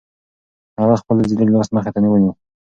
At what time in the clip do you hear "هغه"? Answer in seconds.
0.79-0.95